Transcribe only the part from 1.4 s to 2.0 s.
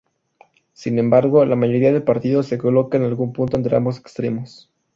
la mayoría